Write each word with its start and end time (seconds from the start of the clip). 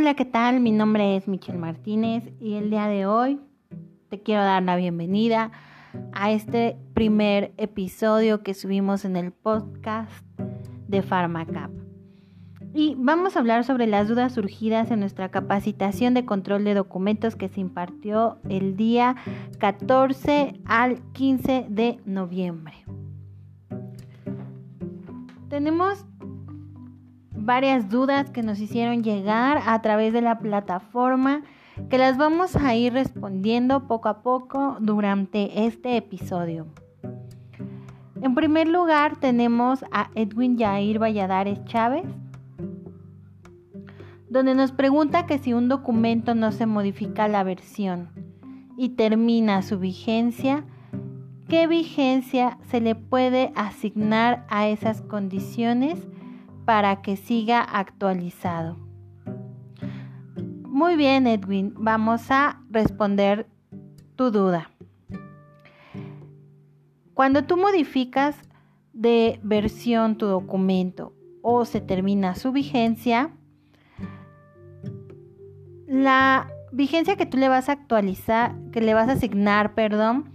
Hola, 0.00 0.14
¿qué 0.14 0.24
tal? 0.24 0.60
Mi 0.60 0.70
nombre 0.70 1.16
es 1.16 1.26
Michelle 1.26 1.58
Martínez 1.58 2.22
y 2.38 2.54
el 2.54 2.70
día 2.70 2.86
de 2.86 3.06
hoy 3.06 3.40
te 4.08 4.22
quiero 4.22 4.44
dar 4.44 4.62
la 4.62 4.76
bienvenida 4.76 5.50
a 6.12 6.30
este 6.30 6.76
primer 6.94 7.52
episodio 7.56 8.44
que 8.44 8.54
subimos 8.54 9.04
en 9.04 9.16
el 9.16 9.32
podcast 9.32 10.24
de 10.86 11.02
PharmaCap. 11.02 11.72
Y 12.72 12.94
vamos 12.96 13.34
a 13.34 13.40
hablar 13.40 13.64
sobre 13.64 13.88
las 13.88 14.06
dudas 14.06 14.34
surgidas 14.34 14.92
en 14.92 15.00
nuestra 15.00 15.32
capacitación 15.32 16.14
de 16.14 16.24
control 16.24 16.62
de 16.62 16.74
documentos 16.74 17.34
que 17.34 17.48
se 17.48 17.60
impartió 17.60 18.38
el 18.48 18.76
día 18.76 19.16
14 19.58 20.60
al 20.64 21.02
15 21.10 21.66
de 21.68 21.98
noviembre. 22.04 22.84
Tenemos 25.48 26.06
varias 27.48 27.88
dudas 27.88 28.28
que 28.28 28.42
nos 28.42 28.60
hicieron 28.60 29.02
llegar 29.02 29.62
a 29.64 29.80
través 29.80 30.12
de 30.12 30.20
la 30.20 30.38
plataforma 30.38 31.44
que 31.88 31.96
las 31.96 32.18
vamos 32.18 32.54
a 32.56 32.74
ir 32.74 32.92
respondiendo 32.92 33.88
poco 33.88 34.10
a 34.10 34.20
poco 34.20 34.76
durante 34.80 35.64
este 35.64 35.96
episodio. 35.96 36.66
En 38.20 38.34
primer 38.34 38.68
lugar 38.68 39.16
tenemos 39.16 39.82
a 39.90 40.10
Edwin 40.14 40.58
Jair 40.58 40.98
Valladares 40.98 41.64
Chávez, 41.64 42.04
donde 44.28 44.54
nos 44.54 44.70
pregunta 44.72 45.24
que 45.24 45.38
si 45.38 45.54
un 45.54 45.70
documento 45.70 46.34
no 46.34 46.52
se 46.52 46.66
modifica 46.66 47.28
la 47.28 47.44
versión 47.44 48.10
y 48.76 48.90
termina 48.90 49.62
su 49.62 49.78
vigencia, 49.78 50.64
¿qué 51.48 51.66
vigencia 51.66 52.58
se 52.68 52.82
le 52.82 52.94
puede 52.94 53.52
asignar 53.54 54.44
a 54.50 54.68
esas 54.68 55.00
condiciones? 55.00 56.06
Para 56.68 57.00
que 57.00 57.16
siga 57.16 57.62
actualizado. 57.62 58.76
Muy 60.66 60.96
bien, 60.96 61.26
Edwin, 61.26 61.72
vamos 61.74 62.30
a 62.30 62.60
responder 62.68 63.48
tu 64.16 64.30
duda. 64.30 64.70
Cuando 67.14 67.44
tú 67.44 67.56
modificas 67.56 68.36
de 68.92 69.40
versión 69.42 70.18
tu 70.18 70.26
documento 70.26 71.14
o 71.40 71.64
se 71.64 71.80
termina 71.80 72.34
su 72.34 72.52
vigencia, 72.52 73.30
la 75.86 76.48
vigencia 76.70 77.16
que 77.16 77.24
tú 77.24 77.38
le 77.38 77.48
vas 77.48 77.70
a 77.70 77.72
actualizar, 77.72 78.54
que 78.72 78.82
le 78.82 78.92
vas 78.92 79.08
a 79.08 79.12
asignar, 79.12 79.72
perdón, 79.72 80.34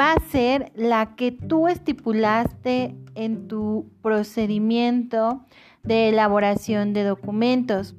va 0.00 0.12
a 0.14 0.20
ser 0.30 0.72
la 0.74 1.14
que 1.14 1.30
tú 1.30 1.68
estipulaste 1.68 2.96
en 3.14 3.48
tu 3.48 3.90
procedimiento 4.00 5.44
de 5.82 6.08
elaboración 6.08 6.94
de 6.94 7.04
documentos. 7.04 7.94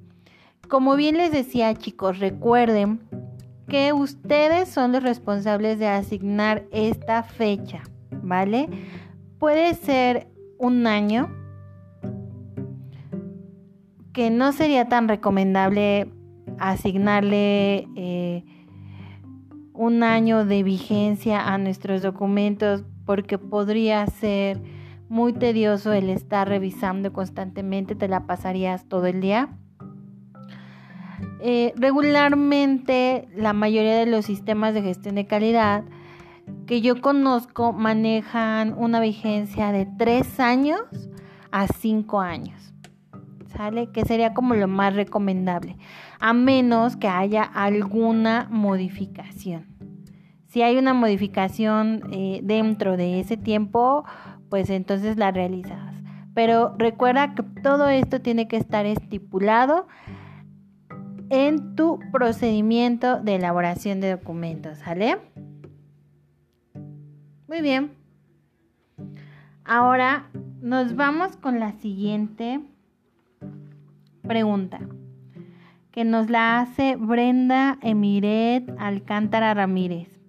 Como 0.68 0.96
bien 0.96 1.18
les 1.18 1.32
decía 1.32 1.76
chicos, 1.76 2.18
recuerden 2.18 3.02
que 3.68 3.94
ustedes 3.94 4.68
son 4.68 4.94
los 4.94 5.04
responsables 5.04 5.78
de 5.78 5.90
asignar 5.90 6.64
esta 6.72 7.22
fecha, 7.22 7.84
¿vale? 8.24 8.68
Puede 9.38 9.76
ser 9.76 10.28
un 10.58 10.88
año, 10.88 11.30
que 14.12 14.32
no 14.32 14.52
sería 14.54 14.90
tan 14.90 15.08
recomendable 15.08 16.12
asignarle 16.58 17.88
eh, 17.96 18.44
un 19.74 20.04
año 20.04 20.46
de 20.46 20.64
vigencia 20.64 21.54
a 21.54 21.58
nuestros 21.58 22.02
documentos 22.02 22.84
porque 23.06 23.38
podría 23.38 24.06
ser 24.08 24.60
muy 25.10 25.34
tedioso 25.34 25.92
el 25.92 26.10
estar 26.10 26.48
revisando 26.48 27.12
constantemente, 27.12 27.96
te 27.96 28.08
la 28.08 28.26
pasarías 28.28 28.88
todo 28.88 29.08
el 29.08 29.22
día. 29.22 29.50
Eh, 31.42 31.74
regularmente 31.76 33.28
la 33.36 33.54
mayoría 33.54 33.96
de 33.96 34.06
los 34.06 34.26
sistemas 34.26 34.74
de 34.74 34.84
gestión 34.84 35.16
de 35.16 35.26
calidad 35.26 35.84
que 36.66 36.82
yo 36.82 37.02
conozco 37.02 37.74
manejan 37.74 38.74
una 38.78 39.00
vigencia 39.00 39.72
de 39.72 39.86
3 39.86 40.40
años 40.40 40.82
a 41.52 41.68
5 41.68 42.22
años. 42.22 42.71
¿Sale? 43.56 43.92
Que 43.92 44.06
sería 44.06 44.34
como 44.34 44.56
lo 44.56 44.68
más 44.68 44.96
recomendable, 44.96 45.78
a 46.20 46.34
menos 46.34 46.96
que 46.96 47.08
haya 47.08 47.44
alguna 47.44 48.48
modificación. 48.50 49.68
Si 50.48 50.62
hay 50.62 50.78
una 50.78 50.94
modificación 50.94 52.02
eh, 52.12 52.42
dentro 52.44 52.98
de 52.98 53.20
ese 53.20 53.38
tiempo, 53.38 54.04
pues 54.50 54.70
entonces 54.70 55.18
la 55.18 55.32
realizas. 55.32 55.96
Pero 56.34 56.76
recuerda 56.78 57.36
que 57.36 57.44
todo 57.44 57.90
esto 57.90 58.22
tiene 58.22 58.48
que 58.48 58.58
estar 58.58 58.86
estipulado 58.86 59.88
en 61.30 61.76
tu 61.76 62.00
procedimiento 62.12 63.22
de 63.22 63.36
elaboración 63.36 64.02
de 64.02 64.12
documentos, 64.12 64.80
¿sale? 64.80 65.18
Muy 67.48 67.62
bien. 67.62 67.92
Ahora 69.64 70.30
nos 70.62 70.96
vamos 70.96 71.38
con 71.38 71.60
la 71.60 71.72
siguiente 71.74 72.60
pregunta 74.22 74.80
que 75.92 76.06
nos 76.06 76.30
la 76.30 76.60
hace 76.60 76.96
Brenda 76.96 77.78
Emiret 77.82 78.74
Alcántara 78.80 79.54
Ramírez. 79.54 80.20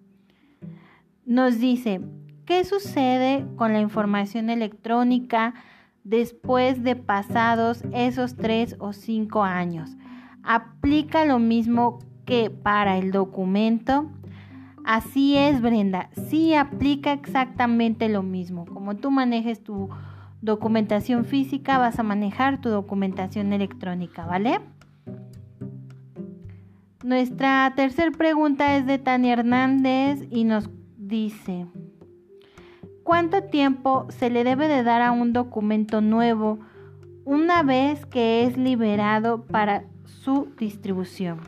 Nos 1.25 1.61
dice, 1.61 2.01
¿Qué 2.45 2.65
sucede 2.65 3.47
con 3.55 3.73
la 3.73 3.81
información 3.81 4.51
electrónica 4.51 5.55
después 6.03 6.83
de 6.83 6.97
pasados 6.97 7.85
esos 7.93 8.35
tres 8.37 8.75
o 8.81 8.93
cinco 8.93 9.45
años? 9.45 9.97
¿Aplica 10.43 11.25
lo 11.25 11.39
mismo 11.39 12.01
que 12.27 12.51
para 12.51 12.99
el 12.99 13.13
documento? 13.13 14.11
Así 14.85 15.37
es, 15.37 15.61
Brenda. 15.61 16.11
Sí 16.29 16.55
aplica 16.55 17.13
exactamente 17.13 18.09
lo 18.09 18.25
mismo. 18.25 18.65
Como 18.67 18.97
tú 18.97 19.13
manejes 19.13 19.63
tu 19.63 19.89
documentación 20.43 21.25
física, 21.25 21.79
vas 21.79 21.99
a 21.99 22.03
manejar 22.03 22.61
tu 22.61 22.69
documentación 22.69 23.53
electrónica, 23.53 24.27
¿vale? 24.27 24.61
Nuestra 27.03 27.73
tercera 27.75 28.11
pregunta 28.11 28.77
es 28.77 28.87
de 28.87 28.99
Tania 28.99 29.33
Hernández 29.33 30.27
y 30.31 30.45
nos 30.45 30.69
dice, 30.97 31.67
¿Cuánto 33.03 33.43
tiempo 33.43 34.07
se 34.11 34.31
le 34.31 34.45
debe 34.45 34.69
de 34.69 34.85
dar 34.85 35.03
a 35.03 35.11
un 35.11 35.33
documento 35.33 36.01
nuevo 36.01 36.61
una 37.25 37.63
vez 37.63 38.07
que 38.07 38.45
es 38.45 38.57
liberado 38.57 39.45
para 39.45 39.85
su 40.05 40.49
distribución? 40.57 41.41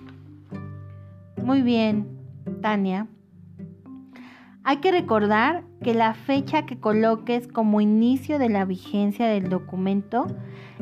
Muy 1.42 1.62
bien, 1.62 2.08
Tania. 2.60 3.06
Hay 4.66 4.78
que 4.78 4.90
recordar 4.90 5.62
que 5.82 5.92
la 5.92 6.14
fecha 6.14 6.64
que 6.64 6.80
coloques 6.80 7.48
como 7.48 7.82
inicio 7.82 8.38
de 8.38 8.48
la 8.48 8.64
vigencia 8.64 9.26
del 9.26 9.50
documento 9.50 10.26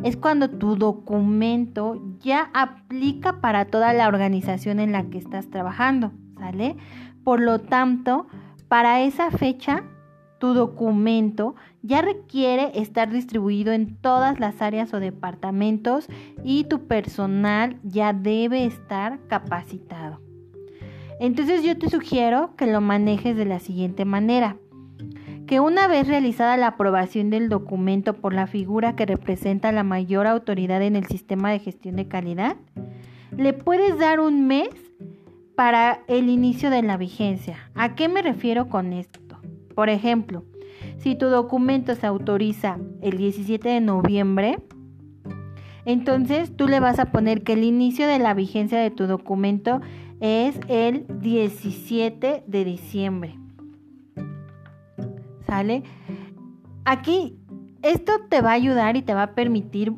es 0.05 0.17
cuando 0.17 0.49
tu 0.49 0.77
documento 0.77 2.01
ya 2.21 2.51
aplica 2.55 3.41
para 3.41 3.65
toda 3.65 3.93
la 3.93 4.07
organización 4.07 4.79
en 4.79 4.93
la 4.93 5.11
que 5.11 5.19
estás 5.19 5.51
trabajando, 5.51 6.13
¿sale? 6.39 6.77
Por 7.25 7.41
lo 7.41 7.59
tanto, 7.59 8.29
para 8.69 9.03
esa 9.03 9.33
fecha 9.33 9.83
tu 10.39 10.55
documento 10.55 11.57
ya 11.83 12.03
requiere 12.03 12.71
estar 12.81 13.11
distribuido 13.11 13.73
en 13.73 13.97
todas 13.97 14.39
las 14.39 14.63
áreas 14.63 14.95
o 14.95 15.01
departamentos 15.01 16.07
y 16.45 16.65
tu 16.65 16.87
personal 16.87 17.81
ya 17.83 18.13
debe 18.13 18.65
estar 18.65 19.19
capacitado. 19.27 20.21
Entonces 21.23 21.63
yo 21.63 21.79
te 21.79 21.89
sugiero 21.89 22.57
que 22.57 22.67
lo 22.67 22.81
manejes 22.81 23.37
de 23.37 23.45
la 23.45 23.61
siguiente 23.61 24.05
manera. 24.05 24.57
Que 25.47 25.61
una 25.61 25.87
vez 25.87 26.09
realizada 26.09 26.57
la 26.57 26.67
aprobación 26.67 27.31
del 27.31 27.49
documento 27.49 28.15
por 28.15 28.35
la 28.35 28.49
figura 28.49 28.97
que 28.97 29.07
representa 29.07 29.71
la 29.71 29.85
mayor 29.85 30.27
autoridad 30.27 30.83
en 30.83 30.97
el 30.97 31.07
sistema 31.07 31.53
de 31.53 31.61
gestión 31.61 31.95
de 31.95 32.09
calidad, 32.09 32.57
le 33.37 33.53
puedes 33.53 34.01
dar 34.01 34.19
un 34.19 34.49
mes 34.49 34.71
para 35.55 36.01
el 36.09 36.29
inicio 36.29 36.71
de 36.71 36.83
la 36.83 36.97
vigencia. 36.97 37.71
¿A 37.77 37.95
qué 37.95 38.09
me 38.09 38.21
refiero 38.21 38.69
con 38.69 38.93
esto? 38.93 39.21
Por 39.77 39.91
ejemplo, 39.91 40.43
si 40.99 41.15
tu 41.15 41.27
documento 41.27 41.95
se 41.95 42.09
autoriza 42.09 42.79
el 43.01 43.17
17 43.17 43.69
de 43.69 43.81
noviembre, 43.81 44.59
entonces 45.85 46.57
tú 46.57 46.67
le 46.67 46.81
vas 46.81 46.99
a 46.99 47.13
poner 47.13 47.43
que 47.43 47.53
el 47.53 47.63
inicio 47.63 48.09
de 48.09 48.19
la 48.19 48.35
vigencia 48.35 48.81
de 48.81 48.91
tu 48.91 49.07
documento 49.07 49.81
es 50.23 50.59
el 50.69 51.05
17 51.21 52.45
de 52.47 52.65
diciembre. 52.65 53.39
¿Sale? 55.47 55.83
Aquí 56.85 57.37
esto 57.83 58.13
te 58.31 58.41
va 58.41 58.51
a 58.51 58.55
ayudar 58.55 58.97
y 58.97 59.03
te 59.03 59.13
va 59.13 59.25
a 59.25 59.35
permitir 59.35 59.93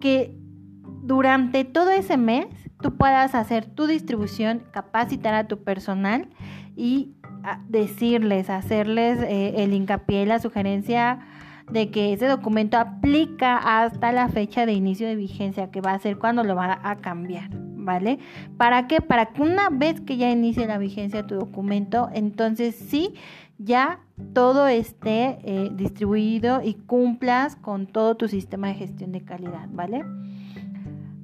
que 0.00 0.36
durante 1.02 1.64
todo 1.64 1.90
ese 1.90 2.16
mes 2.16 2.46
tú 2.82 2.96
puedas 2.96 3.34
hacer 3.34 3.66
tu 3.66 3.86
distribución, 3.86 4.64
capacitar 4.72 5.34
a 5.34 5.46
tu 5.46 5.62
personal 5.62 6.28
y 6.76 7.14
decirles, 7.68 8.50
hacerles 8.50 9.20
eh, 9.22 9.62
el 9.62 9.72
hincapié 9.74 10.26
la 10.26 10.40
sugerencia 10.40 11.20
de 11.70 11.90
que 11.90 12.12
ese 12.12 12.26
documento 12.26 12.78
aplica 12.78 13.56
hasta 13.56 14.12
la 14.12 14.28
fecha 14.28 14.66
de 14.66 14.72
inicio 14.72 15.06
de 15.06 15.16
vigencia, 15.16 15.70
que 15.70 15.80
va 15.80 15.92
a 15.92 15.98
ser 15.98 16.18
cuando 16.18 16.42
lo 16.44 16.54
va 16.54 16.80
a 16.82 16.96
cambiar, 16.96 17.50
¿vale? 17.84 18.18
¿Para 18.56 18.86
qué? 18.86 19.00
Para 19.00 19.26
que 19.26 19.42
una 19.42 19.68
vez 19.70 20.00
que 20.00 20.16
ya 20.16 20.30
inicie 20.30 20.66
la 20.66 20.78
vigencia 20.78 21.26
tu 21.26 21.36
documento, 21.36 22.08
entonces 22.12 22.74
sí, 22.74 23.14
ya 23.58 24.00
todo 24.32 24.66
esté 24.66 25.38
eh, 25.44 25.70
distribuido 25.74 26.60
y 26.62 26.74
cumplas 26.74 27.56
con 27.56 27.86
todo 27.86 28.16
tu 28.16 28.28
sistema 28.28 28.68
de 28.68 28.74
gestión 28.74 29.12
de 29.12 29.24
calidad, 29.24 29.68
¿vale? 29.70 30.04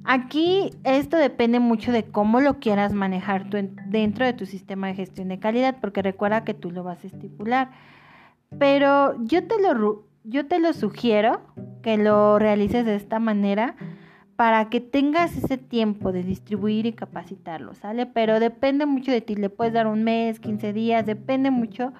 Aquí 0.03 0.71
esto 0.83 1.17
depende 1.17 1.59
mucho 1.59 1.91
de 1.91 2.03
cómo 2.03 2.41
lo 2.41 2.59
quieras 2.59 2.91
manejar 2.91 3.49
dentro 3.49 4.25
de 4.25 4.33
tu 4.33 4.45
sistema 4.45 4.87
de 4.87 4.95
gestión 4.95 5.27
de 5.27 5.39
calidad, 5.39 5.77
porque 5.79 6.01
recuerda 6.01 6.43
que 6.43 6.55
tú 6.55 6.71
lo 6.71 6.83
vas 6.83 7.03
a 7.03 7.07
estipular. 7.07 7.69
Pero 8.57 9.23
yo 9.23 9.45
te 9.45 9.61
lo, 9.61 10.03
yo 10.23 10.47
te 10.47 10.59
lo 10.59 10.73
sugiero 10.73 11.41
que 11.83 11.97
lo 11.97 12.39
realices 12.39 12.85
de 12.85 12.95
esta 12.95 13.19
manera 13.19 13.75
para 14.41 14.71
que 14.71 14.81
tengas 14.81 15.37
ese 15.37 15.59
tiempo 15.59 16.11
de 16.11 16.23
distribuir 16.23 16.87
y 16.87 16.93
capacitarlo, 16.93 17.75
¿sale? 17.75 18.07
Pero 18.07 18.39
depende 18.39 18.87
mucho 18.87 19.11
de 19.11 19.21
ti, 19.21 19.35
le 19.35 19.51
puedes 19.51 19.71
dar 19.71 19.85
un 19.85 20.03
mes, 20.03 20.39
15 20.39 20.73
días, 20.73 21.05
depende 21.05 21.51
mucho 21.51 21.93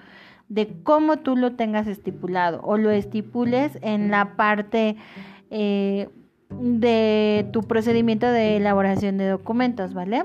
de 0.48 0.74
cómo 0.82 1.18
tú 1.18 1.36
lo 1.36 1.52
tengas 1.52 1.86
estipulado 1.86 2.60
o 2.64 2.78
lo 2.78 2.90
estipules 2.90 3.78
en 3.80 4.10
la 4.10 4.34
parte 4.34 4.96
eh, 5.50 6.08
de 6.50 7.48
tu 7.52 7.62
procedimiento 7.62 8.26
de 8.26 8.56
elaboración 8.56 9.18
de 9.18 9.28
documentos, 9.28 9.94
¿vale? 9.94 10.24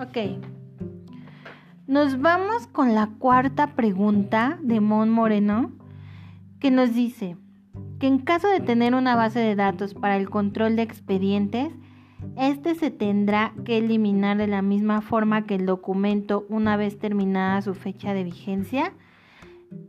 Ok. 0.00 0.40
Nos 1.86 2.22
vamos 2.22 2.68
con 2.68 2.94
la 2.94 3.10
cuarta 3.18 3.74
pregunta 3.74 4.58
de 4.62 4.80
Mon 4.80 5.10
Moreno, 5.10 5.72
que 6.58 6.70
nos 6.70 6.94
dice 6.94 7.36
que 8.02 8.08
en 8.08 8.18
caso 8.18 8.48
de 8.48 8.58
tener 8.58 8.96
una 8.96 9.14
base 9.14 9.38
de 9.38 9.54
datos 9.54 9.94
para 9.94 10.16
el 10.16 10.28
control 10.28 10.74
de 10.74 10.82
expedientes, 10.82 11.72
este 12.36 12.74
se 12.74 12.90
tendrá 12.90 13.52
que 13.64 13.78
eliminar 13.78 14.38
de 14.38 14.48
la 14.48 14.60
misma 14.60 15.02
forma 15.02 15.46
que 15.46 15.54
el 15.54 15.66
documento 15.66 16.44
una 16.48 16.76
vez 16.76 16.98
terminada 16.98 17.62
su 17.62 17.74
fecha 17.74 18.12
de 18.12 18.24
vigencia. 18.24 18.92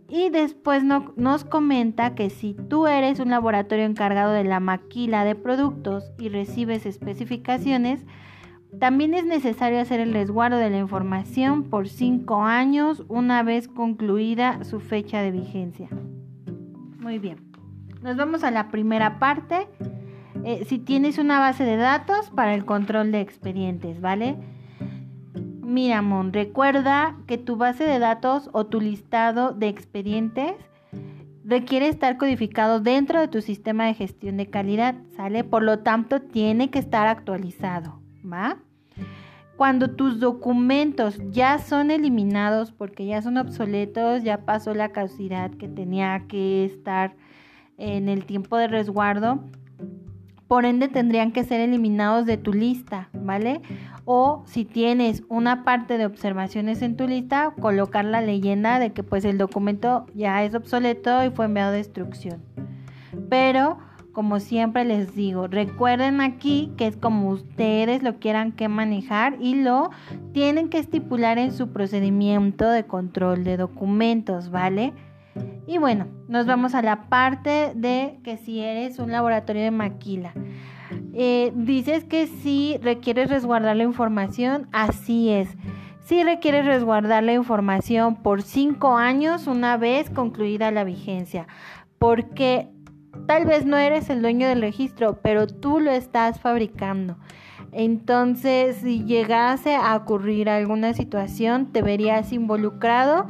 Y 0.07 0.30
después 0.30 0.83
nos 0.83 1.44
comenta 1.44 2.13
que 2.13 2.30
si 2.30 2.54
tú 2.54 2.86
eres 2.86 3.19
un 3.19 3.31
laboratorio 3.31 3.86
encargado 3.86 4.31
de 4.31 4.44
la 4.44 4.59
maquila 4.59 5.25
de 5.25 5.33
productos 5.33 6.13
y 6.19 6.30
recibes 6.30 6.86
especificaciones, 6.86 8.06
también 8.80 9.16
es 9.16 9.25
necesario 9.25 9.80
hacer 9.80 10.00
el 10.00 10.13
resguardo 10.13 10.57
de 10.57 10.69
la 10.69 10.77
información 10.77 11.63
por 11.63 11.89
cinco 11.89 12.44
años 12.44 13.04
una 13.07 13.42
vez 13.42 13.68
concluida 13.68 14.63
su 14.66 14.80
fecha 14.80 15.24
de 15.24 15.31
vigencia. 15.31 15.89
Muy 17.00 17.18
bien. 17.18 17.53
Nos 18.04 18.18
vamos 18.18 18.44
a 18.44 18.52
la 18.52 18.70
primera 18.70 19.18
parte. 19.18 19.66
Eh, 20.44 20.66
si 20.68 20.78
tienes 20.78 21.18
una 21.18 21.40
base 21.40 21.64
de 21.64 21.78
datos 21.78 22.30
para 22.32 22.54
el 22.54 22.66
control 22.66 23.14
de 23.14 23.22
expedientes, 23.22 24.02
¿vale? 24.02 24.36
Mira, 25.62 26.02
Mon, 26.02 26.34
recuerda 26.34 27.16
que 27.28 27.38
tu 27.38 27.56
base 27.56 27.86
de 27.86 28.00
datos 28.00 28.50
o 28.52 28.66
tu 28.66 28.82
listado 28.82 29.54
de 29.54 29.70
expedientes 29.70 30.54
requiere 31.46 31.88
estar 31.88 32.18
codificado 32.18 32.82
dentro 32.82 33.22
de 33.22 33.30
tu 33.30 33.42
sistema 33.42 33.86
de 33.86 33.94
gestión 33.94 34.36
de 34.36 34.50
calidad, 34.50 34.96
¿sale? 35.16 35.46
Por 35.46 35.64
lo 35.64 35.80
tanto, 35.80 36.22
tiene 36.22 36.70
que 36.70 36.80
estar 36.80 37.08
actualizado, 37.08 38.02
¿va? 38.30 38.58
Cuando 39.56 39.92
tus 39.92 40.20
documentos 40.20 41.22
ya 41.30 41.58
son 41.58 41.90
eliminados 41.90 42.74
porque 42.74 43.06
ya 43.06 43.22
son 43.22 43.38
obsoletos, 43.38 44.24
ya 44.24 44.40
pasó 44.40 44.74
la 44.74 44.90
caducidad 44.90 45.52
que 45.52 45.70
tenía 45.70 46.26
que 46.28 46.66
estar 46.66 47.16
en 47.83 48.07
el 48.07 48.25
tiempo 48.25 48.57
de 48.57 48.68
resguardo, 48.68 49.44
por 50.47 50.65
ende 50.65 50.88
tendrían 50.88 51.31
que 51.31 51.44
ser 51.44 51.59
eliminados 51.59 52.25
de 52.25 52.38
tu 52.38 52.53
lista, 52.53 53.09
¿vale? 53.13 53.62
O 54.06 54.44
si 54.45 54.65
tienes 54.65 55.24
una 55.27 55.63
parte 55.63 55.97
de 55.97 56.06
observaciones 56.06 56.81
en 56.81 56.95
tu 56.95 57.07
lista, 57.07 57.53
colocar 57.59 58.06
la 58.06 58.21
leyenda 58.21 58.80
de 58.80 58.94
que 58.94 59.03
pues 59.03 59.25
el 59.25 59.38
documento 59.38 60.06
ya 60.13 60.44
es 60.44 60.56
obsoleto 60.56 61.25
y 61.25 61.31
fue 61.31 61.45
enviado 61.45 61.69
a 61.69 61.75
destrucción. 61.75 62.41
Pero 63.30 63.80
como 64.13 64.39
siempre 64.39 64.85
les 64.85 65.15
digo, 65.15 65.47
recuerden 65.47 66.21
aquí 66.21 66.71
que 66.77 66.85
es 66.88 66.95
como 66.95 67.30
ustedes 67.30 68.03
lo 68.03 68.19
quieran 68.19 68.51
que 68.51 68.69
manejar 68.69 69.38
y 69.41 69.56
lo 69.56 69.89
tienen 70.33 70.69
que 70.69 70.77
estipular 70.77 71.39
en 71.39 71.51
su 71.51 71.69
procedimiento 71.74 72.69
de 72.69 72.85
control 72.85 73.44
de 73.44 73.57
documentos, 73.57 74.51
¿vale? 74.51 74.94
Y 75.65 75.77
bueno, 75.77 76.07
nos 76.27 76.45
vamos 76.45 76.75
a 76.75 76.81
la 76.81 77.09
parte 77.09 77.71
de 77.75 78.19
que 78.24 78.38
si 78.38 78.59
eres 78.59 79.00
un 79.00 79.12
laboratorio 79.12 79.63
de 79.63 79.71
maquila. 79.71 80.33
Eh, 81.13 81.51
dices 81.56 82.03
que 82.03 82.27
si 82.27 82.77
requieres 82.81 83.30
resguardar 83.30 83.75
la 83.75 83.83
información, 83.83 84.68
así 84.71 85.30
es. 85.30 85.50
Si 86.01 86.21
requieres 86.24 86.65
resguardar 86.65 87.24
la 87.24 87.33
información 87.33 88.15
por 88.15 88.41
cinco 88.41 88.97
años 88.97 89.47
una 89.47 89.77
vez 89.77 90.09
concluida 90.09 90.71
la 90.71 90.83
vigencia, 90.83 91.47
porque 91.97 92.69
tal 93.25 93.45
vez 93.45 93.65
no 93.65 93.77
eres 93.77 94.09
el 94.09 94.21
dueño 94.21 94.47
del 94.47 94.62
registro, 94.62 95.21
pero 95.21 95.47
tú 95.47 95.80
lo 95.80 95.91
estás 95.91 96.41
fabricando. 96.41 97.15
Entonces, 97.71 98.77
si 98.77 99.06
llegase 99.06 99.75
a 99.75 99.95
ocurrir 99.95 100.50
alguna 100.50 100.94
situación, 100.94 101.71
te 101.71 101.81
verías 101.81 102.33
involucrado 102.33 103.27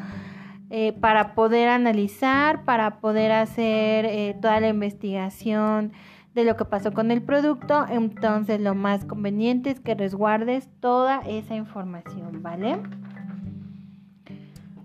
eh, 0.76 0.92
para 0.92 1.36
poder 1.36 1.70
analizar, 1.70 2.66
para 2.66 3.00
poder 3.00 3.32
hacer 3.32 4.06
eh, 4.06 4.36
toda 4.42 4.60
la 4.60 4.70
investigación 4.70 5.92
de 6.34 6.46
lo 6.46 6.58
que 6.58 6.66
pasó 6.66 6.92
con 6.94 7.12
el 7.12 7.22
producto. 7.22 7.86
Entonces 7.88 8.60
lo 8.60 8.74
más 8.74 9.06
conveniente 9.06 9.70
es 9.70 9.80
que 9.80 9.94
resguardes 9.94 10.68
toda 10.80 11.20
esa 11.28 11.54
información, 11.54 12.42
¿vale? 12.42 12.80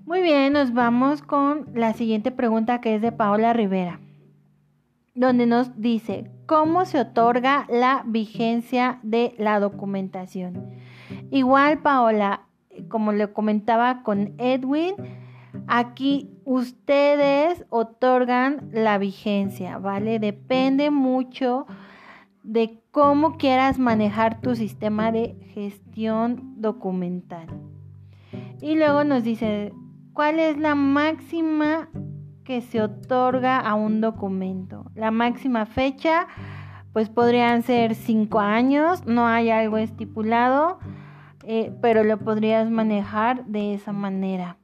Muy 0.04 0.20
bien, 0.20 0.52
nos 0.52 0.74
vamos 0.74 1.22
con 1.22 1.70
la 1.72 1.94
siguiente 1.94 2.32
pregunta 2.32 2.82
que 2.82 2.96
es 2.96 3.00
de 3.00 3.10
Paola 3.10 3.54
Rivera, 3.54 3.98
donde 5.14 5.46
nos 5.46 5.80
dice, 5.80 6.30
¿cómo 6.44 6.84
se 6.84 7.00
otorga 7.00 7.64
la 7.70 8.02
vigencia 8.04 8.98
de 9.02 9.34
la 9.38 9.58
documentación? 9.58 10.68
Igual, 11.30 11.78
Paola, 11.78 12.42
como 12.88 13.12
le 13.12 13.32
comentaba 13.32 14.02
con 14.02 14.34
Edwin, 14.36 14.94
Aquí 15.70 16.30
ustedes 16.46 17.66
otorgan 17.68 18.70
la 18.72 18.96
vigencia, 18.96 19.76
¿vale? 19.76 20.18
Depende 20.18 20.90
mucho 20.90 21.66
de 22.42 22.80
cómo 22.90 23.36
quieras 23.36 23.78
manejar 23.78 24.40
tu 24.40 24.56
sistema 24.56 25.12
de 25.12 25.36
gestión 25.52 26.54
documental. 26.56 27.48
Y 28.62 28.76
luego 28.76 29.04
nos 29.04 29.24
dice, 29.24 29.74
¿cuál 30.14 30.40
es 30.40 30.56
la 30.56 30.74
máxima 30.74 31.90
que 32.44 32.62
se 32.62 32.80
otorga 32.80 33.58
a 33.58 33.74
un 33.74 34.00
documento? 34.00 34.90
La 34.94 35.10
máxima 35.10 35.66
fecha, 35.66 36.28
pues 36.94 37.10
podrían 37.10 37.62
ser 37.62 37.94
cinco 37.94 38.40
años, 38.40 39.04
no 39.04 39.26
hay 39.26 39.50
algo 39.50 39.76
estipulado, 39.76 40.78
eh, 41.44 41.76
pero 41.82 42.04
lo 42.04 42.16
podrías 42.16 42.70
manejar 42.70 43.44
de 43.44 43.74
esa 43.74 43.92
manera. 43.92 44.56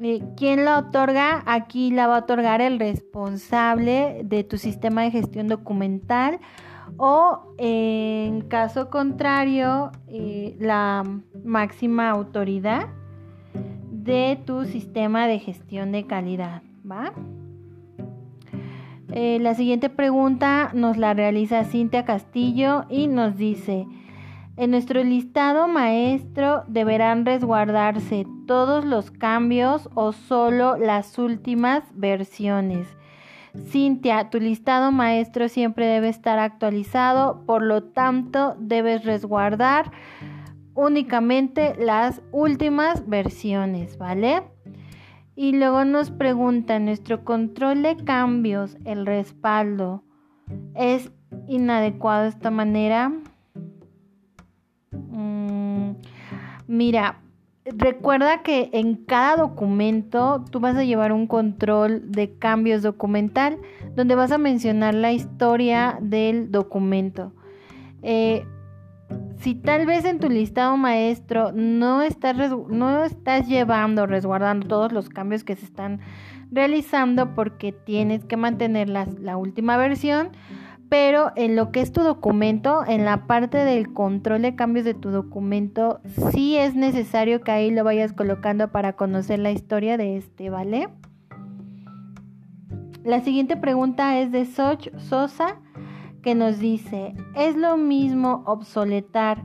Eh, 0.00 0.22
¿Quién 0.36 0.64
la 0.64 0.78
otorga? 0.78 1.42
Aquí 1.46 1.90
la 1.90 2.06
va 2.06 2.16
a 2.16 2.20
otorgar 2.20 2.60
el 2.60 2.78
responsable 2.78 4.20
de 4.24 4.44
tu 4.44 4.58
sistema 4.58 5.02
de 5.02 5.10
gestión 5.10 5.48
documental 5.48 6.38
o 6.96 7.54
en 7.58 8.42
caso 8.42 8.90
contrario 8.90 9.90
eh, 10.06 10.56
la 10.60 11.04
máxima 11.44 12.10
autoridad 12.10 12.88
de 13.90 14.38
tu 14.46 14.64
sistema 14.64 15.26
de 15.26 15.38
gestión 15.38 15.92
de 15.92 16.06
calidad. 16.06 16.62
¿va? 16.90 17.12
Eh, 19.12 19.38
la 19.40 19.54
siguiente 19.54 19.88
pregunta 19.88 20.70
nos 20.74 20.96
la 20.96 21.14
realiza 21.14 21.64
Cintia 21.64 22.04
Castillo 22.04 22.84
y 22.88 23.08
nos 23.08 23.36
dice, 23.36 23.86
en 24.58 24.72
nuestro 24.72 25.04
listado 25.04 25.68
maestro 25.68 26.64
deberán 26.66 27.24
resguardarse 27.24 28.26
todos 28.48 28.84
los 28.84 29.12
cambios 29.12 29.88
o 29.94 30.10
solo 30.12 30.76
las 30.76 31.16
últimas 31.16 31.84
versiones. 31.94 32.88
Cintia, 33.68 34.30
tu 34.30 34.40
listado 34.40 34.90
maestro 34.90 35.48
siempre 35.48 35.86
debe 35.86 36.08
estar 36.08 36.40
actualizado, 36.40 37.44
por 37.46 37.62
lo 37.62 37.84
tanto 37.84 38.56
debes 38.58 39.04
resguardar 39.04 39.92
únicamente 40.74 41.74
las 41.78 42.20
últimas 42.32 43.08
versiones, 43.08 43.96
¿vale? 43.96 44.42
Y 45.36 45.52
luego 45.52 45.84
nos 45.84 46.10
pregunta, 46.10 46.80
¿nuestro 46.80 47.24
control 47.24 47.82
de 47.82 47.96
cambios, 47.96 48.76
el 48.84 49.06
respaldo, 49.06 50.02
es 50.74 51.12
inadecuado 51.46 52.24
de 52.24 52.30
esta 52.30 52.50
manera? 52.50 53.12
Mira, 56.68 57.20
recuerda 57.64 58.42
que 58.42 58.70
en 58.72 58.94
cada 58.94 59.36
documento 59.36 60.44
tú 60.50 60.60
vas 60.60 60.76
a 60.76 60.84
llevar 60.84 61.12
un 61.12 61.26
control 61.26 62.10
de 62.12 62.34
cambios 62.38 62.82
documental 62.82 63.58
donde 63.96 64.14
vas 64.14 64.32
a 64.32 64.38
mencionar 64.38 64.94
la 64.94 65.12
historia 65.12 65.98
del 66.00 66.50
documento. 66.50 67.32
Eh, 68.02 68.44
si 69.38 69.54
tal 69.54 69.86
vez 69.86 70.04
en 70.04 70.18
tu 70.18 70.28
listado 70.28 70.76
maestro 70.76 71.52
no 71.52 72.02
estás, 72.02 72.36
no 72.68 73.04
estás 73.04 73.48
llevando, 73.48 74.06
resguardando 74.06 74.66
todos 74.66 74.92
los 74.92 75.08
cambios 75.08 75.42
que 75.42 75.56
se 75.56 75.64
están 75.64 76.00
realizando 76.50 77.34
porque 77.34 77.72
tienes 77.72 78.24
que 78.24 78.36
mantener 78.36 78.88
la 78.88 79.36
última 79.36 79.76
versión, 79.76 80.30
pero 80.88 81.32
en 81.36 81.56
lo 81.56 81.70
que 81.70 81.80
es 81.80 81.92
tu 81.92 82.02
documento, 82.02 82.84
en 82.86 83.04
la 83.04 83.26
parte 83.26 83.58
del 83.58 83.92
control 83.92 84.42
de 84.42 84.56
cambios 84.56 84.84
de 84.84 84.94
tu 84.94 85.10
documento, 85.10 86.00
sí 86.32 86.56
es 86.56 86.74
necesario 86.74 87.42
que 87.42 87.50
ahí 87.50 87.70
lo 87.70 87.84
vayas 87.84 88.12
colocando 88.12 88.68
para 88.68 88.94
conocer 88.94 89.38
la 89.38 89.50
historia 89.50 89.96
de 89.96 90.16
este, 90.16 90.50
¿vale? 90.50 90.88
La 93.04 93.20
siguiente 93.20 93.56
pregunta 93.56 94.18
es 94.18 94.32
de 94.32 94.44
Soch 94.44 94.88
Sosa 94.96 95.56
que 96.22 96.34
nos 96.34 96.58
dice, 96.58 97.14
¿es 97.34 97.56
lo 97.56 97.76
mismo 97.76 98.42
obsoletar 98.46 99.44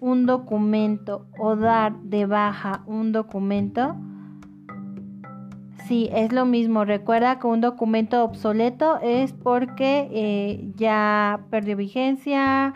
un 0.00 0.26
documento 0.26 1.26
o 1.38 1.56
dar 1.56 1.98
de 2.00 2.26
baja 2.26 2.82
un 2.86 3.12
documento? 3.12 3.96
Sí, 5.86 6.08
es 6.12 6.32
lo 6.32 6.44
mismo. 6.44 6.84
Recuerda 6.84 7.38
que 7.38 7.46
un 7.46 7.60
documento 7.60 8.22
obsoleto 8.24 8.98
es 9.00 9.32
porque 9.32 10.08
eh, 10.12 10.72
ya 10.76 11.44
perdió 11.50 11.76
vigencia, 11.76 12.72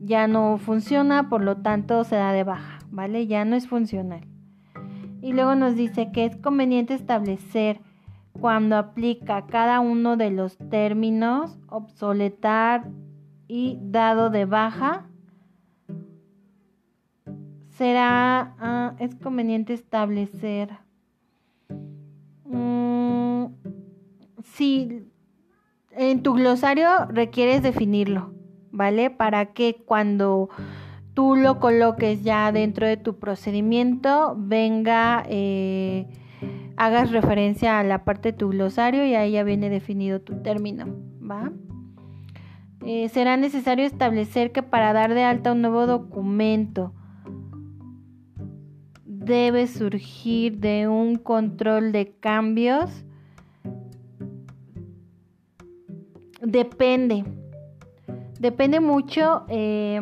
ya 0.00 0.26
no 0.26 0.56
funciona, 0.58 1.28
por 1.28 1.42
lo 1.42 1.58
tanto 1.58 2.04
se 2.04 2.16
da 2.16 2.32
de 2.32 2.44
baja, 2.44 2.78
¿vale? 2.90 3.26
Ya 3.26 3.44
no 3.44 3.56
es 3.56 3.68
funcional. 3.68 4.26
Y 5.20 5.32
luego 5.32 5.54
nos 5.54 5.76
dice 5.76 6.12
que 6.12 6.24
es 6.24 6.36
conveniente 6.36 6.94
establecer 6.94 7.80
cuando 8.40 8.76
aplica 8.76 9.46
cada 9.46 9.80
uno 9.80 10.16
de 10.16 10.30
los 10.30 10.56
términos 10.56 11.58
obsoletar 11.68 12.88
y 13.48 13.78
dado 13.82 14.30
de 14.30 14.44
baja. 14.44 15.06
Será, 17.68 18.54
ah, 18.58 18.94
es 18.98 19.14
conveniente 19.16 19.74
establecer 19.74 20.70
Mm, 22.48 23.46
si 24.42 25.02
en 25.90 26.22
tu 26.22 26.34
glosario 26.34 27.06
requieres 27.08 27.62
definirlo, 27.62 28.32
¿vale? 28.70 29.10
Para 29.10 29.46
que 29.52 29.82
cuando 29.84 30.48
tú 31.14 31.34
lo 31.34 31.58
coloques 31.58 32.22
ya 32.22 32.52
dentro 32.52 32.86
de 32.86 32.96
tu 32.96 33.18
procedimiento, 33.18 34.34
venga, 34.38 35.24
eh, 35.28 36.06
hagas 36.76 37.10
referencia 37.10 37.78
a 37.78 37.84
la 37.84 38.04
parte 38.04 38.32
de 38.32 38.38
tu 38.38 38.50
glosario 38.50 39.06
y 39.06 39.14
ahí 39.14 39.32
ya 39.32 39.42
viene 39.42 39.70
definido 39.70 40.20
tu 40.20 40.42
término, 40.42 40.86
¿va? 41.28 41.50
Eh, 42.84 43.08
será 43.08 43.36
necesario 43.36 43.84
establecer 43.84 44.52
que 44.52 44.62
para 44.62 44.92
dar 44.92 45.14
de 45.14 45.24
alta 45.24 45.52
un 45.52 45.62
nuevo 45.62 45.86
documento, 45.86 46.92
debe 49.26 49.66
surgir 49.66 50.58
de 50.58 50.88
un 50.88 51.16
control 51.16 51.92
de 51.92 52.14
cambios? 52.20 53.04
Depende. 56.40 57.24
Depende 58.38 58.78
mucho 58.80 59.44
eh, 59.48 60.00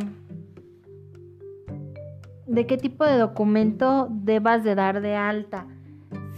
de 2.46 2.66
qué 2.66 2.76
tipo 2.76 3.04
de 3.04 3.16
documento 3.16 4.08
debas 4.10 4.62
de 4.62 4.74
dar 4.74 5.00
de 5.00 5.16
alta. 5.16 5.66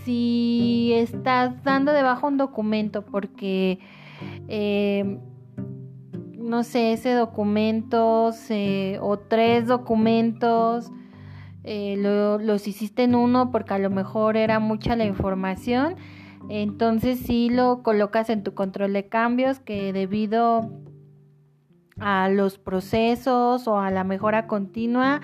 Si 0.05 0.93
estás 0.95 1.65
dando 1.65 1.93
de 1.93 2.03
baja 2.05 2.25
un 2.25 2.37
documento 2.37 3.03
porque, 3.05 3.81
eh, 4.47 5.19
no 6.39 6.63
sé, 6.63 6.93
ese 6.93 7.13
documento 7.15 8.31
o 9.01 9.19
tres 9.19 9.67
documentos 9.67 10.93
eh, 11.67 11.97
los 11.99 12.69
hiciste 12.69 13.03
en 13.03 13.17
uno 13.17 13.51
porque 13.51 13.75
a 13.75 13.79
lo 13.79 13.91
mejor 13.91 14.37
era 14.37 14.61
mucha 14.61 14.95
la 14.95 15.05
información, 15.05 15.97
entonces 16.49 17.19
sí 17.19 17.51
lo 17.51 17.83
colocas 17.83 18.31
en 18.31 18.45
tu 18.45 18.55
control 18.55 18.93
de 18.93 19.09
cambios 19.09 19.59
que 19.59 19.93
debido 19.93 20.71
a 21.99 22.29
los 22.29 22.59
procesos 22.59 23.67
o 23.67 23.81
a 23.81 23.91
la 23.91 24.05
mejora 24.05 24.47
continua, 24.47 25.23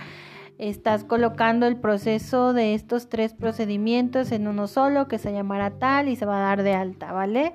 estás 0.58 1.04
colocando 1.04 1.66
el 1.66 1.76
proceso 1.76 2.52
de 2.52 2.74
estos 2.74 3.08
tres 3.08 3.34
procedimientos 3.34 4.32
en 4.32 4.48
uno 4.48 4.66
solo 4.66 5.06
que 5.06 5.18
se 5.18 5.32
llamará 5.32 5.78
tal 5.78 6.08
y 6.08 6.16
se 6.16 6.26
va 6.26 6.38
a 6.38 6.48
dar 6.48 6.64
de 6.64 6.74
alta, 6.74 7.12
¿vale? 7.12 7.52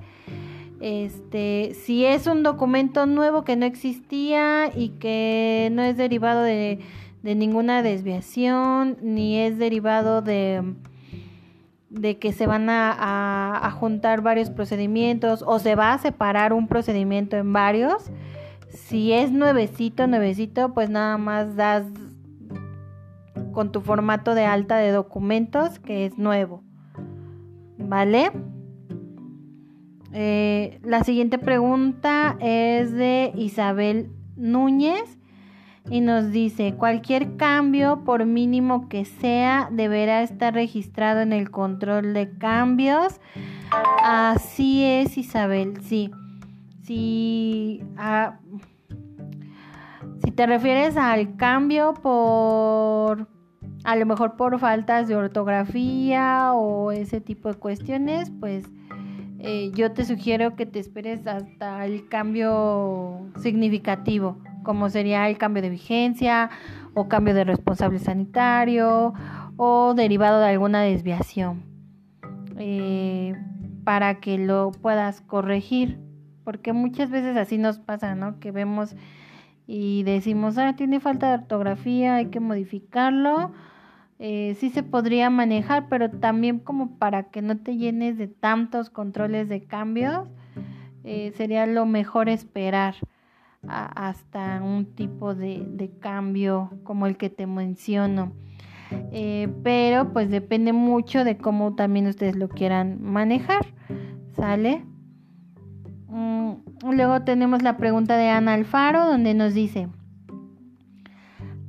Este, 0.79 1.73
si 1.73 2.05
es 2.05 2.27
un 2.27 2.43
documento 2.43 3.05
nuevo 3.05 3.43
que 3.43 3.55
no 3.55 3.65
existía 3.65 4.71
y 4.73 4.89
que 4.99 5.69
no 5.73 5.81
es 5.81 5.97
derivado 5.97 6.43
de 6.43 6.79
de 7.27 7.35
ninguna 7.35 7.83
desviación, 7.83 8.95
ni 9.01 9.37
es 9.37 9.57
derivado 9.57 10.21
de, 10.21 10.63
de 11.89 12.17
que 12.19 12.31
se 12.31 12.47
van 12.47 12.69
a, 12.69 13.67
a, 13.67 13.69
juntar 13.71 14.21
varios 14.21 14.49
procedimientos 14.49 15.43
o 15.45 15.59
se 15.59 15.75
va 15.75 15.91
a 15.91 15.97
separar 15.97 16.53
un 16.53 16.69
procedimiento 16.69 17.35
en 17.35 17.51
varios. 17.51 18.11
Si 18.69 19.11
es 19.11 19.33
nuevecito, 19.33 20.07
nuevecito, 20.07 20.73
pues 20.73 20.89
nada 20.89 21.17
más 21.17 21.57
das 21.57 21.83
con 23.51 23.73
tu 23.73 23.81
formato 23.81 24.33
de 24.33 24.45
alta 24.45 24.77
de 24.77 24.91
documentos 24.91 25.79
que 25.79 26.05
es 26.05 26.17
nuevo. 26.17 26.63
¿Vale? 27.77 28.31
Eh, 30.13 30.79
la 30.81 31.03
siguiente 31.03 31.39
pregunta 31.39 32.37
es 32.39 32.93
de 32.93 33.33
Isabel 33.35 34.13
Núñez 34.37 35.17
y 35.89 36.01
nos 36.01 36.31
dice, 36.31 36.73
cualquier 36.73 37.37
cambio, 37.37 38.03
por 38.03 38.25
mínimo 38.25 38.89
que 38.89 39.05
sea, 39.05 39.69
deberá 39.71 40.21
estar 40.21 40.53
registrado 40.53 41.21
en 41.21 41.31
el 41.33 41.49
control 41.49 42.13
de 42.13 42.37
cambios. 42.37 43.19
Así 44.03 44.83
es, 44.83 45.17
Isabel, 45.17 45.81
sí. 45.81 46.11
Si, 46.83 47.81
si 50.23 50.31
te 50.31 50.45
refieres 50.45 50.97
al 50.97 51.35
cambio 51.35 51.93
por, 51.93 53.27
a 53.83 53.95
lo 53.95 54.05
mejor 54.05 54.35
por 54.35 54.59
faltas 54.59 55.07
de 55.07 55.15
ortografía 55.15 56.53
o 56.53 56.91
ese 56.91 57.21
tipo 57.21 57.49
de 57.49 57.55
cuestiones, 57.55 58.31
pues 58.39 58.65
eh, 59.39 59.71
yo 59.73 59.91
te 59.91 60.03
sugiero 60.03 60.55
que 60.55 60.65
te 60.65 60.79
esperes 60.79 61.27
hasta 61.27 61.85
el 61.85 62.07
cambio 62.09 63.29
significativo 63.37 64.37
como 64.67 64.89
sería 64.89 65.29
el 65.29 65.37
cambio 65.37 65.63
de 65.63 65.69
vigencia 65.69 66.49
o 66.93 67.07
cambio 67.07 67.33
de 67.33 67.45
responsable 67.45 67.99
sanitario 67.99 69.13
o 69.55 69.93
derivado 69.95 70.41
de 70.41 70.47
alguna 70.47 70.81
desviación 70.81 71.63
eh, 72.57 73.33
para 73.85 74.19
que 74.19 74.37
lo 74.37 74.73
puedas 74.73 75.21
corregir. 75.21 75.99
Porque 76.43 76.73
muchas 76.73 77.09
veces 77.09 77.37
así 77.37 77.57
nos 77.57 77.79
pasa 77.79 78.13
no 78.13 78.41
que 78.41 78.51
vemos 78.51 78.93
y 79.67 80.03
decimos 80.03 80.57
ah 80.57 80.75
tiene 80.75 80.99
falta 80.99 81.29
de 81.29 81.43
ortografía 81.43 82.15
hay 82.15 82.25
que 82.25 82.41
modificarlo 82.41 83.51
eh, 84.19 84.55
sí 84.59 84.69
se 84.69 84.81
podría 84.81 85.29
manejar 85.29 85.87
pero 85.89 86.09
también 86.09 86.59
como 86.59 86.97
para 86.97 87.23
que 87.23 87.41
no 87.41 87.57
te 87.57 87.75
llenes 87.75 88.17
de 88.17 88.27
tantos 88.27 88.89
controles 88.89 89.49
de 89.49 89.65
cambios 89.65 90.27
eh, 91.03 91.33
sería 91.35 91.65
lo 91.65 91.85
mejor 91.85 92.29
esperar 92.29 92.95
hasta 93.67 94.61
un 94.63 94.85
tipo 94.85 95.35
de, 95.35 95.91
cambio 95.99 96.71
como 96.83 97.07
el 97.07 97.17
que 97.17 97.29
te 97.29 97.47
menciono. 97.47 98.33
Eh, 99.11 99.49
pero 99.63 100.13
pues 100.13 100.29
depende 100.29 100.71
mucho 100.71 101.23
de 101.23 101.37
cómo 101.37 101.75
también 101.75 102.07
ustedes 102.07 102.35
lo 102.35 102.49
quieran 102.49 102.99
manejar. 103.01 103.65
¿Sale? 104.35 104.85
Mm, 106.07 106.53
luego 106.91 107.21
tenemos 107.23 107.63
la 107.63 107.77
pregunta 107.77 108.17
de 108.17 108.29
Ana 108.29 108.53
Alfaro 108.53 109.05
donde 109.05 109.33
nos 109.33 109.53
dice, 109.53 109.89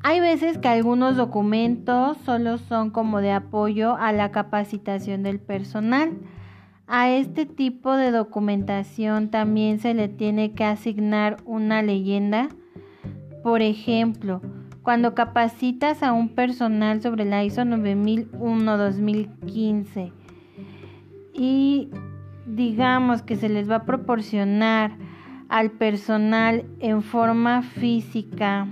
hay 0.03 0.21
veces 0.21 0.59
que 0.59 0.69
algunos 0.69 1.17
documentos 1.17 2.17
solo 2.25 2.59
son 2.59 2.91
como 2.91 3.21
de 3.21 3.33
apoyo 3.33 3.97
a 3.97 4.13
la 4.13 4.31
capacitación 4.31 5.23
del 5.23 5.41
personal. 5.41 6.13
A 6.89 7.11
este 7.11 7.47
tipo 7.47 7.97
de 7.97 8.11
documentación 8.11 9.29
también 9.29 9.79
se 9.79 9.95
le 9.95 10.09
tiene 10.09 10.51
que 10.53 10.65
asignar 10.65 11.37
una 11.45 11.83
leyenda. 11.83 12.49
Por 13.43 13.63
ejemplo, 13.63 14.41
cuando 14.83 15.15
capacitas 15.15 16.03
a 16.03 16.13
un 16.13 16.31
personal 16.31 17.03
sobre 17.03 17.27
la 17.27 17.45
ISO 17.45 17.61
9001-2015 17.63 20.13
y 21.35 21.91
digamos 22.47 23.23
que 23.23 23.37
se 23.37 23.51
les 23.51 23.71
va 23.71 23.77
a 23.77 23.85
proporcionar 23.85 24.97
al 25.51 25.71
personal 25.73 26.65
en 26.81 27.03
forma 27.03 27.63
física 27.63 28.67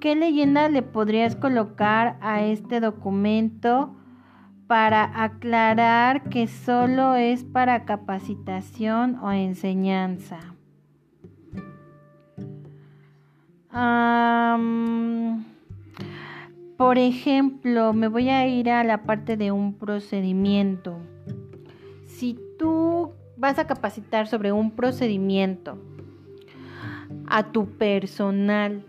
¿qué 0.00 0.14
leyenda 0.14 0.68
le 0.68 0.82
podrías 0.82 1.36
colocar 1.36 2.16
a 2.20 2.44
este 2.44 2.80
documento 2.80 3.94
para 4.68 5.24
aclarar 5.24 6.28
que 6.28 6.46
solo 6.46 7.16
es 7.16 7.42
para 7.42 7.84
capacitación 7.84 9.16
o 9.16 9.32
enseñanza? 9.32 10.38
por 16.76 16.98
ejemplo, 16.98 17.92
me 17.92 18.08
voy 18.08 18.28
a 18.28 18.46
ir 18.46 18.70
a 18.70 18.82
la 18.82 19.02
parte 19.02 19.36
de 19.36 19.52
un 19.52 19.74
procedimiento. 19.74 20.98
Si 22.06 22.36
tú 22.58 23.12
vas 23.36 23.58
a 23.58 23.66
capacitar 23.66 24.26
sobre 24.26 24.52
un 24.52 24.72
procedimiento 24.72 25.78
a 27.26 27.52
tu 27.52 27.66
personal 27.66 28.84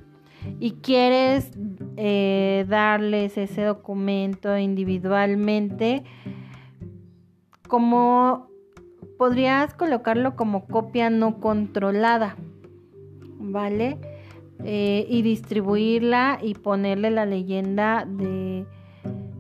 y 0.60 0.72
quieres 0.82 1.52
eh, 1.98 2.66
darles 2.68 3.38
ese 3.38 3.64
documento 3.64 4.58
individualmente, 4.58 6.04
como 7.68 8.50
podrías 9.18 9.74
colocarlo 9.74 10.36
como 10.36 10.66
copia 10.66 11.10
no 11.10 11.40
controlada, 11.40 12.36
¿vale? 13.38 13.98
Eh, 14.64 15.06
y 15.10 15.22
distribuirla 15.22 16.40
y 16.42 16.54
ponerle 16.54 17.12
la 17.12 17.26
leyenda 17.26 18.06
de, 18.06 18.66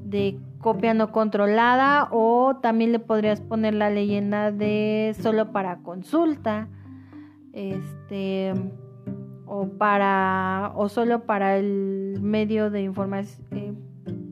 de 0.05 0.39
copia 0.59 0.93
no 0.93 1.11
controlada 1.11 2.07
o 2.11 2.57
también 2.61 2.91
le 2.91 2.99
podrías 2.99 3.41
poner 3.41 3.73
la 3.73 3.89
leyenda 3.89 4.51
de 4.51 5.15
solo 5.21 5.51
para 5.51 5.79
consulta 5.79 6.69
este 7.53 8.53
o 9.49 9.67
para 9.67 10.71
o 10.75 10.89
solo 10.89 11.25
para 11.25 11.57
el 11.57 12.19
medio 12.21 12.69
de 12.69 12.83
información 12.83 13.47
eh, 13.51 13.73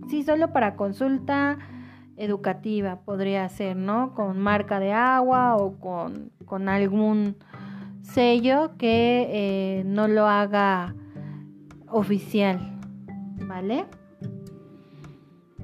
sí 0.10 0.24
solo 0.24 0.54
para 0.54 0.76
consulta 0.76 1.58
educativa 2.16 3.02
podría 3.02 3.48
ser 3.50 3.76
no 3.76 4.14
con 4.14 4.40
marca 4.40 4.80
de 4.80 4.94
agua 4.94 5.56
o 5.56 5.80
con, 5.80 6.32
con 6.46 6.70
algún 6.70 7.36
sello 8.02 8.78
que 8.78 9.28
eh, 9.30 9.84
no 9.86 10.08
lo 10.08 10.28
haga 10.28 10.94
oficial 11.88 12.60
vale 13.48 13.86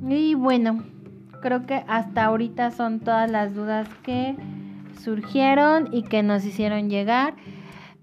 y 0.09 0.33
bueno, 0.35 0.83
creo 1.41 1.65
que 1.65 1.83
hasta 1.87 2.25
ahorita 2.25 2.71
son 2.71 2.99
todas 2.99 3.31
las 3.31 3.55
dudas 3.55 3.87
que 4.03 4.35
surgieron 5.01 5.89
y 5.91 6.03
que 6.03 6.23
nos 6.23 6.45
hicieron 6.45 6.89
llegar. 6.89 7.35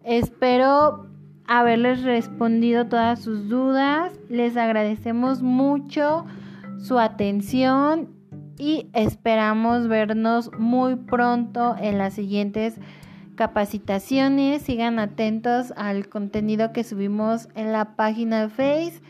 Espero 0.02 1.09
haberles 1.50 2.04
respondido 2.04 2.86
todas 2.86 3.20
sus 3.20 3.48
dudas. 3.48 4.12
Les 4.28 4.56
agradecemos 4.56 5.42
mucho 5.42 6.24
su 6.78 7.00
atención 7.00 8.08
y 8.56 8.86
esperamos 8.92 9.88
vernos 9.88 10.52
muy 10.56 10.94
pronto 10.94 11.74
en 11.76 11.98
las 11.98 12.14
siguientes 12.14 12.76
capacitaciones. 13.34 14.62
Sigan 14.62 15.00
atentos 15.00 15.72
al 15.76 16.08
contenido 16.08 16.72
que 16.72 16.84
subimos 16.84 17.48
en 17.56 17.72
la 17.72 17.96
página 17.96 18.42
de 18.42 18.48
Facebook 18.48 19.02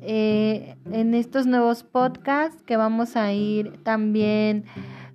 eh, 0.00 0.76
en 0.90 1.14
estos 1.14 1.46
nuevos 1.46 1.82
podcasts 1.82 2.62
que 2.62 2.78
vamos 2.78 3.14
a 3.14 3.32
ir 3.34 3.82
también 3.82 4.64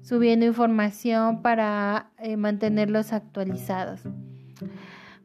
subiendo 0.03 0.45
información 0.45 1.41
para 1.41 2.11
eh, 2.19 2.37
mantenerlos 2.37 3.11
actualizados. 3.11 4.01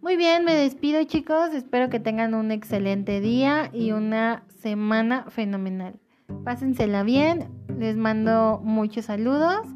Muy 0.04 0.18
bien, 0.18 0.44
me 0.44 0.54
despido 0.54 1.02
chicos, 1.04 1.54
espero 1.54 1.88
que 1.88 1.98
tengan 1.98 2.34
un 2.34 2.50
excelente 2.50 3.22
día 3.22 3.70
y 3.72 3.92
una 3.92 4.44
semana 4.60 5.24
fenomenal. 5.30 5.98
Pásensela 6.44 7.02
bien, 7.04 7.48
les 7.78 7.96
mando 7.96 8.60
muchos 8.62 9.06
saludos, 9.06 9.66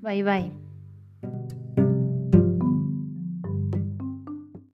bye 0.00 0.22
bye. 0.22 0.52